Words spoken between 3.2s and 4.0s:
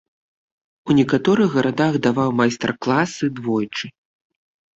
двойчы.